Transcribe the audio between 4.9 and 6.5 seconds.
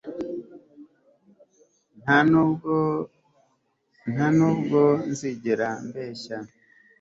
nzigera mbeshya